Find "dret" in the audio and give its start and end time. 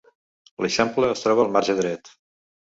1.83-2.11